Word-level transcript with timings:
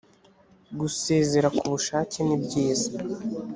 gusezera 0.79 1.47
k 1.55 1.57
ubushake 1.65 2.17
nibyiza 2.27 2.89